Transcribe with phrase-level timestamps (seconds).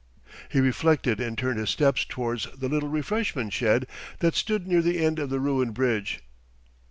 [0.49, 3.85] He reflected and turned his steps towards the little refreshment shed
[4.17, 6.21] that stood near the end of the ruined bridge.